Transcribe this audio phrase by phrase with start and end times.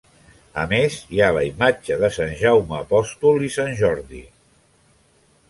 [0.61, 4.25] A més, hi ha la imatge de Sant Jaume apòstol i Sant Jordi.